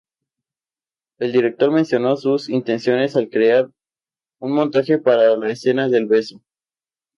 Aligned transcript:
El 1.19 1.31
director 1.31 1.69
mencionó 1.71 2.15
sus 2.17 2.49
intenciones 2.49 3.15
al 3.15 3.29
"crear 3.29 3.69
un 4.39 4.51
montaje 4.53 4.97
para 4.97 5.37
la 5.37 5.49
escena 5.51 5.89
del 5.89 6.07
beso. 6.07 6.41